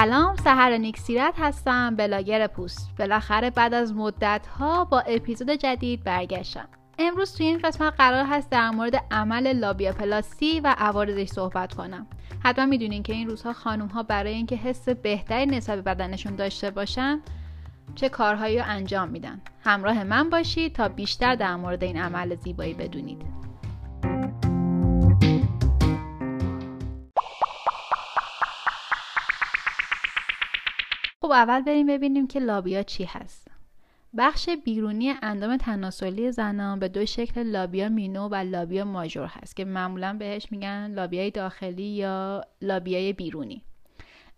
[0.00, 2.90] سلام سهر نیکسیرت هستم بلاگر پوست.
[2.98, 6.68] بالاخره بعد از مدت ها با اپیزود جدید برگشتم.
[6.98, 12.06] امروز توی این قسمت قرار هست در مورد عمل لابیا پلاسی و عوارضش صحبت کنم.
[12.44, 16.70] حتما می‌دونین که این روزها خانوم ها برای اینکه حس بهتری نسبت به بدنشون داشته
[16.70, 17.20] باشن
[17.94, 19.40] چه کارهایی رو انجام میدن.
[19.64, 23.35] همراه من باشید تا بیشتر در مورد این عمل زیبایی بدونید.
[31.26, 33.48] خب اول بریم ببینیم که لابیا چی هست.
[34.16, 39.64] بخش بیرونی اندام تناسلی زنان به دو شکل لابیا مینو و لابیا ماژور هست که
[39.64, 43.62] معمولا بهش میگن لابیای داخلی یا لابیای بیرونی.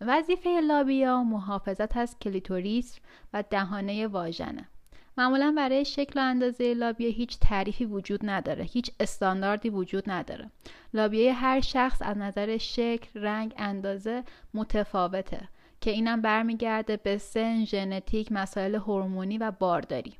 [0.00, 2.98] وظیفه لابیا محافظت از کلیتوریس
[3.32, 4.68] و دهانه واژنه.
[5.18, 10.50] معمولا برای شکل و اندازه لابیا هیچ تعریفی وجود نداره هیچ استانداردی وجود نداره.
[10.94, 15.48] لابیای هر شخص از نظر شکل رنگ اندازه متفاوته.
[15.80, 20.14] که اینم برمیگرده به سن ژنتیک مسائل هورمونی و بارداری.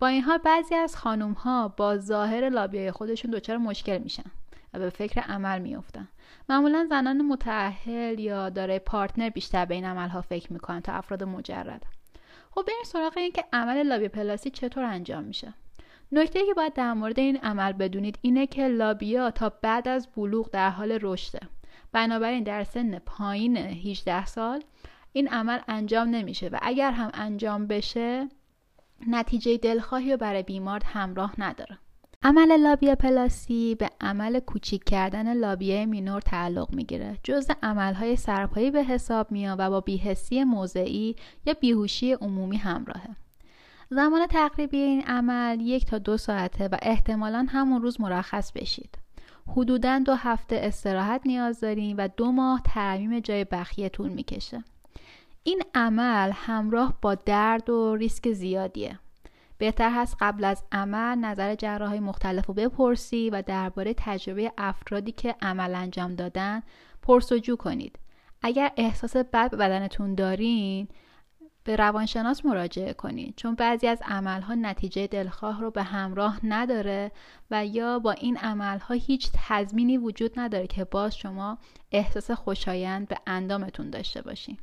[0.00, 4.30] با این حال بعضی از خانوم ها با ظاهر لابیای خودشون دچار مشکل میشن
[4.74, 6.08] و به فکر عمل میافتن.
[6.48, 11.86] معمولا زنان متأهل یا دارای پارتنر بیشتر به این عملها فکر می‌کنن تا افراد مجرد.
[12.50, 15.54] خب بریم سراغ این که عمل لابیا پلاسی چطور انجام میشه.
[16.12, 20.50] نکته که باید در مورد این عمل بدونید اینه که لابیا تا بعد از بلوغ
[20.50, 21.40] در حال رشده.
[21.92, 24.64] بنابراین در سن پایین 18 سال
[25.12, 28.28] این عمل انجام نمیشه و اگر هم انجام بشه
[29.06, 31.78] نتیجه دلخواهی رو برای بیمار همراه نداره.
[32.22, 37.18] عمل لابیا پلاسی به عمل کوچیک کردن لابیه مینور تعلق می‌گیره.
[37.22, 41.16] جزء عملهای سرپایی به حساب میاد و با بیهسی موضعی
[41.46, 43.16] یا بیهوشی عمومی همراهه.
[43.90, 48.98] زمان تقریبی این عمل یک تا دو ساعته و احتمالا همون روز مرخص بشید.
[49.56, 54.64] حدودا دو هفته استراحت نیاز داریم و دو ماه ترمیم جای بخیه طول می‌کشه.
[55.42, 58.98] این عمل همراه با درد و ریسک زیادیه.
[59.58, 65.34] بهتر هست قبل از عمل نظر جراح مختلف رو بپرسی و درباره تجربه افرادی که
[65.42, 66.62] عمل انجام دادن
[67.02, 67.98] پرسجو کنید.
[68.42, 70.88] اگر احساس بد به بدنتون دارین
[71.68, 77.12] به روانشناس مراجعه کنید چون بعضی از عملها نتیجه دلخواه رو به همراه نداره
[77.50, 81.58] و یا با این عملها هیچ تضمینی وجود نداره که باز شما
[81.92, 84.58] احساس خوشایند به اندامتون داشته باشین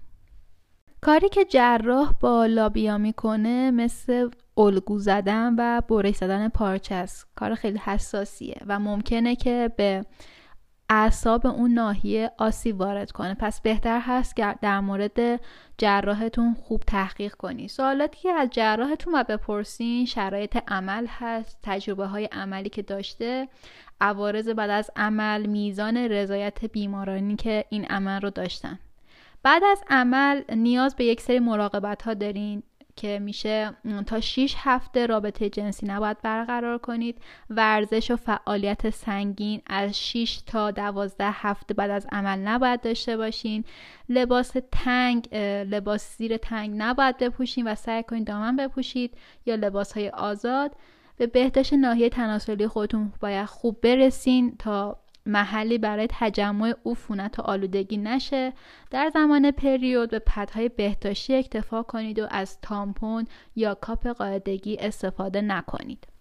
[1.02, 7.28] کاری که جراح با لابیا می‌کنه مثل الگو زدن و برش زدن پارچه است.
[7.36, 10.06] کار خیلی حساسیه و ممکنه که به
[10.90, 13.34] اعصاب اون ناحیه آسیب وارد کنه.
[13.34, 15.42] پس بهتر هست که در مورد
[15.78, 17.68] جراحتون خوب تحقیق کنی.
[17.68, 23.48] سوالاتی که از جراحتون و بپرسین شرایط عمل هست تجربه های عملی که داشته
[24.02, 28.80] عوارض بعد از عمل میزان رضایت بیمارانی که این عمل رو داشتن.
[29.44, 32.64] بعد از عمل نیاز به یک سری مراقبت ها دارین.
[32.96, 33.74] که میشه
[34.06, 37.18] تا 6 هفته رابطه جنسی نباید برقرار کنید.
[37.50, 43.64] ورزش و فعالیت سنگین از 6 تا 12 هفته بعد از عمل نباید داشته باشین.
[44.10, 45.36] لباس تنگ
[45.70, 50.72] لباس زیر تنگ نباید بپوشین و سعی کنید دامن بپوشید یا لباس های آزاد.
[51.18, 57.98] به بهداشت ناحیه تناسلی خودتون باید خوب برسین تا محلی برای تجمع عفونت و آلودگی
[57.98, 58.54] نشه.
[58.92, 65.42] در زمان پریود به پدهای بهداشتی اکتفا کنید و از تامپون یا کاپ قاعدگی استفاده
[65.42, 66.15] نکنید.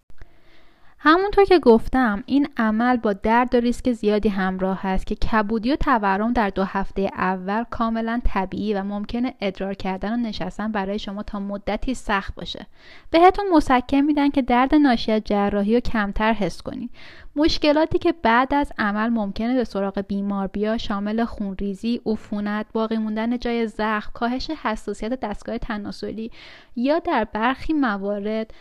[1.06, 5.76] همونطور که گفتم این عمل با درد و ریسک زیادی همراه هست که کبودی و
[5.76, 11.22] تورم در دو هفته اول کاملا طبیعی و ممکنه ادرار کردن و نشستن برای شما
[11.22, 12.66] تا مدتی سخت باشه.
[13.10, 16.91] بهتون مسکن میدن که درد ناشی از جراحی رو کمتر حس کنید
[17.36, 23.38] مشکلاتی که بعد از عمل ممکنه به سراغ بیمار بیا شامل خونریزی، عفونت، باقی موندن
[23.38, 26.31] جای زخم، کاهش حساسیت دستگاه تناسلی
[26.76, 28.54] یا در برخی موارد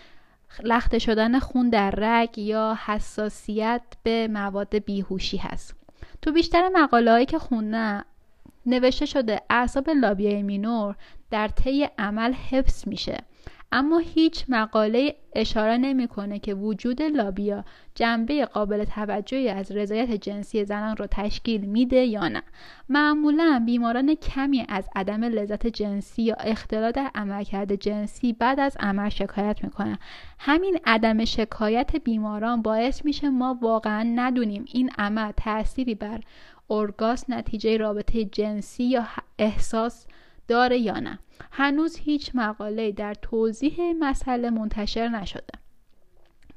[0.63, 5.75] لخته شدن خون در رگ یا حساسیت به مواد بیهوشی هست.
[6.21, 8.05] تو بیشتر مقاله هایی که خونه
[8.65, 10.95] نوشته شده اعصاب لابیای مینور
[11.31, 13.17] در طی عمل حفظ میشه.
[13.75, 17.65] اما هیچ مقاله اشاره نمی‌کنه که وجود لابیا
[17.95, 22.43] جنبه قابل توجهی از رضایت جنسی زنان رو تشکیل میده یا نه.
[22.89, 29.09] معمولا بیماران کمی از عدم لذت جنسی یا اختلال در عملکرد جنسی بعد از عمل
[29.09, 29.97] شکایت می‌کنن.
[30.39, 36.19] همین عدم شکایت بیماران باعث میشه ما واقعا ندونیم این عمل تأثیری بر
[36.69, 39.07] ارگاس نتیجه رابطه جنسی یا
[39.39, 40.07] احساس
[40.47, 41.19] داره یا نه.
[41.51, 45.63] هنوز هیچ مقاله در توضیح مسئله منتشر نشده.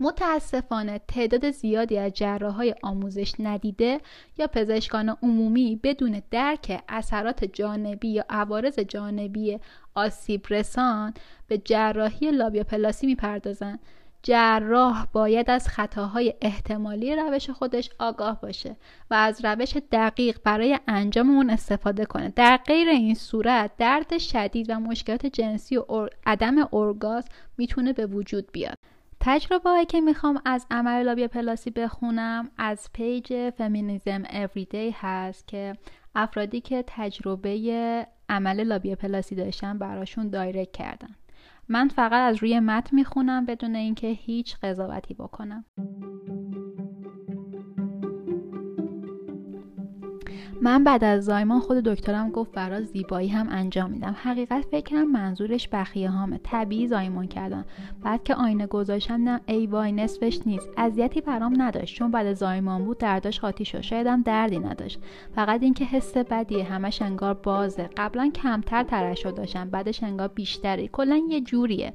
[0.00, 4.00] متاسفانه تعداد زیادی از های آموزش ندیده
[4.38, 9.58] یا پزشکان عمومی بدون درک اثرات جانبی یا عوارض جانبی
[9.94, 11.14] آسیب رسان
[11.46, 13.78] به جراحی لابیاپلاسی می‌پردازند.
[14.26, 18.76] جراح باید از خطاهای احتمالی روش خودش آگاه باشه
[19.10, 22.28] و از روش دقیق برای انجام اون استفاده کنه.
[22.28, 27.24] در غیر این صورت درد شدید و مشکلات جنسی و عدم ارگاسم
[27.58, 28.78] می‌تونه به وجود بیاد.
[29.20, 35.76] تجربه هایی که می‌خوام از عمل لابیاپلاستی بخونم از پیج Feminism Everyday هست که
[36.14, 41.14] افرادی که تجربه عمل لابیاپلاستی داشتن براشون direct کردن.
[41.68, 45.64] من فقط از روی متن می‌خونم بدون اینکه هیچ قضاوتی بکنم.
[50.62, 54.16] من بعد از زایمان خود دکترم گفت برای زیبایی هم انجام میدم.
[54.22, 56.40] حقیقت فکرم منظورش بخیه هامه.
[56.42, 57.64] طبیعی زایمان کردن.
[58.02, 60.68] بعد که آینه گذاشتم نه ای وای نصفش نیست.
[60.76, 61.96] اذیتی برام نداشت.
[61.96, 63.80] چون بعد زایمان بود درداش خاطی شد.
[63.80, 65.00] شایدم دردی نداشت.
[65.34, 66.64] فقط اینکه حس بدیه.
[66.64, 67.90] همش انگار بازه.
[67.96, 69.70] قبلا کمتر ترشح داشتم.
[69.70, 71.92] بعدش انگار بیشتری کلا یه جوریه.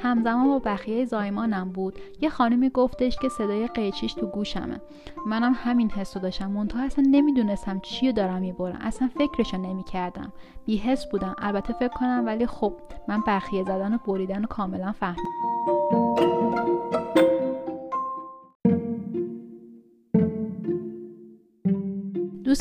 [0.00, 1.98] همزمان با بخیه زایمانم بود.
[2.20, 4.80] یه خانمی گفتش که صدای قیچیش تو گوشمه.
[5.26, 6.50] منم همین حس رو داشتم.
[6.50, 8.78] منتها اصلا نمی‌دونستم چی دارم می‌برم.
[8.80, 10.32] اصلا فکرشو نمی‌کردم.
[10.66, 11.34] بیحس بودم.
[11.38, 12.72] البته فکر کنم ولی خب
[13.08, 16.35] من بخیه زدن و بریدن و کاملا فهمیدم.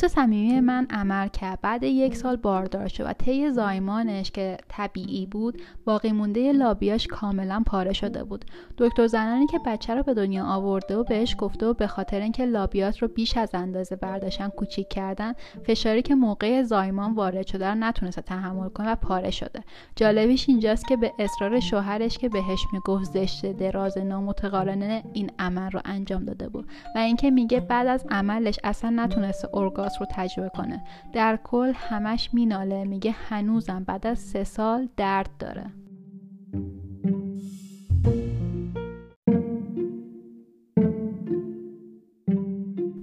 [0.02, 1.60] دوست صمیمی من عمل کرد.
[1.62, 7.64] بعد یک سال باردار شد و طی زایمانش که طبیعی بود باقی مونده لابیاش کاملا
[7.66, 8.46] پاره شده بود.
[8.78, 12.46] دکتر زنانی که بچه رو به دنیا آورده و بهش گفته و به خاطر اینکه
[12.46, 15.34] لابیات رو بیش از اندازه برداشتن کوچیک کردن
[15.68, 19.64] فشاری که موقع زایمان وارد شده رو نتونسته تحمل کنه و پاره شده.
[19.96, 25.80] جالبیش اینجاست که به اصرار شوهرش که بهش می‌گفت زشت دراز نامتقارنه این عمل رو
[25.86, 26.68] انجام داده بود.
[26.96, 29.50] و اینکه میگه بعد از عملش اصلا نتونسته
[30.00, 30.84] رو تجربه کنه.
[31.14, 35.66] در کل همش میناله میگه هنوزم بعد از سه سال درد داره.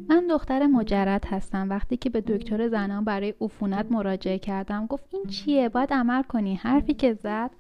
[0.09, 1.71] من دختر مجرد هستم.
[1.71, 6.55] وقتی که به دکتر زنان برای عفونت مراجعه کردم گفت این چیه؟ باید عمل کنی؟
[6.55, 7.51] حرفی که زد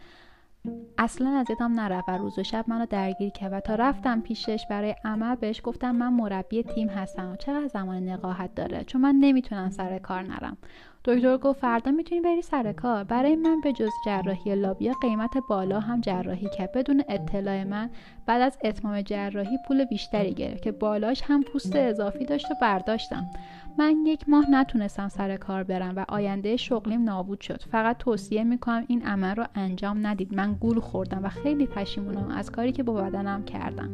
[0.99, 4.67] اصلا از یادم نرفت و روز و شب منو درگیر کرد و تا رفتم پیشش
[4.71, 9.15] برای عمل بهش گفتم من مربی تیم هستم و چقدر زمان نقاهت داره؟ چون من
[9.21, 10.57] نمی‌تونم سر کار نرم.
[11.05, 13.05] دکتر گفت فردا می‌تونی بری سر کار.
[13.05, 16.73] برای من به جز جراحی لابیا قیمت بالا هم جراحی کرد.
[16.73, 17.91] بدون اطلاع من
[18.27, 23.31] بعد از اتمام جراحی پول بیشتری گرفت که بالاش هم پوست اضافی داشت و برداشتم.
[23.79, 27.63] من یک ماه نتونستم سر کار برم و آینده شغلیم نابود شد.
[27.63, 30.35] فقط توصیه می‌کنم این عمل رو انجام ندید.
[30.35, 33.91] من گول خوردم و خیلی پشیمونم از کاری که با بدنم کردم.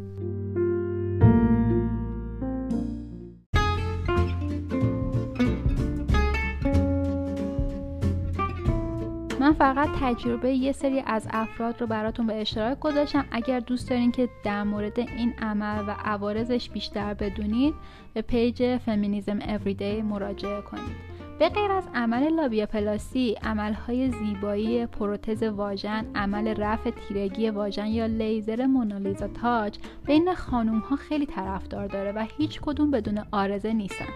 [9.58, 13.25] فقط تجربه یه سری از افراد رو براتون به اشتراک گذاشتم.
[13.31, 17.75] اگر دوست دارین که در مورد این عمل و عوارضش بیشتر بدونید
[18.14, 26.06] به پیج Feminism Everyday مراجعه کنید به غیر از عمل لابیاپلاستی عملهای زیبایی پروتز واژن
[26.14, 32.27] عمل رفع تیرگی واژن یا لیزر MonaLisa Touch بین خانوم ها خیلی طرفدار داره و
[32.38, 34.08] هیچ کدوم بدون عارضه نیستن.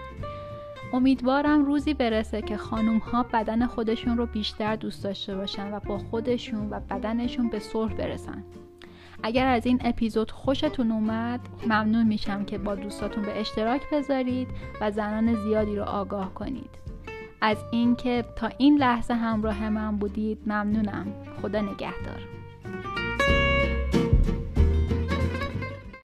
[0.93, 5.97] امیدوارم روزی برسه که خانوم ها بدن خودشون رو بیشتر دوست داشته باشن و با
[5.97, 8.43] خودشون و بدنشون به صلح برسن.
[9.23, 14.47] اگر از این اپیزود خوشتون اومد ممنون میشم که با دوستاتون به اشتراک بذارید
[14.81, 16.69] و زنان زیادی رو آگاه کنید.
[17.41, 21.07] از اینکه تا این لحظه همراه من بودید ممنونم.
[21.41, 22.42] خدا نگهدار.